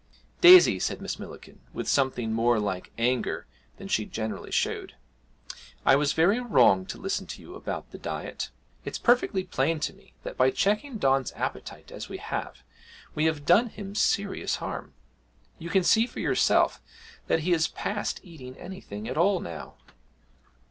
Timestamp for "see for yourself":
15.83-16.81